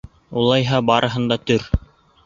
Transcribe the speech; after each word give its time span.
—Улайһа, 0.43 0.81
барыһын 0.89 1.31
да 1.33 1.41
төр! 1.47 1.73